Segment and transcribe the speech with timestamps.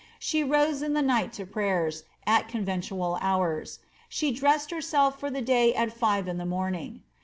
[0.17, 3.77] She rose in the night to prayers, at con ventual hours;
[4.09, 7.03] she dressed herself for the day at five in the morning.